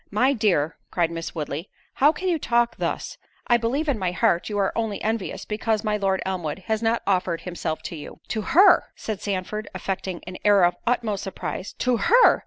"My 0.09 0.33
dear," 0.33 0.77
cried 0.89 1.11
Miss 1.11 1.35
Woodley, 1.35 1.69
"how 2.01 2.11
can 2.11 2.27
you 2.27 2.39
talk 2.39 2.77
thus? 2.77 3.19
I 3.45 3.57
believe 3.57 3.87
in 3.87 3.99
my 3.99 4.11
heart 4.11 4.49
you 4.49 4.57
are 4.57 4.75
only 4.75 4.99
envious, 5.03 5.45
because 5.45 5.83
my 5.83 5.95
Lord 5.95 6.23
Elmwood 6.25 6.63
has 6.65 6.81
not 6.81 7.03
offered 7.05 7.41
himself 7.41 7.83
to 7.83 7.95
you." 7.95 8.19
"To 8.29 8.41
her!" 8.41 8.85
said 8.95 9.21
Sandford, 9.21 9.69
affecting 9.75 10.23
an 10.25 10.37
air 10.43 10.63
of 10.63 10.73
the 10.73 10.91
utmost 10.91 11.21
surprise; 11.23 11.73
"to 11.73 11.97
her! 11.97 12.39